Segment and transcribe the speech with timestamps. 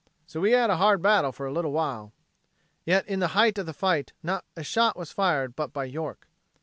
[0.25, 2.11] So we had a hard battle for a little while."
[2.85, 6.27] Yet, in the height of the fight, not a shot was fired but by York.